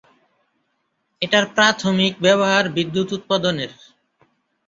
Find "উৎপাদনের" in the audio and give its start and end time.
3.17-3.71